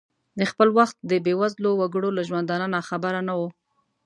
[0.39, 3.47] د خپل وخت د بې وزلو وګړو له ژوندانه ناخبره نه ؤ.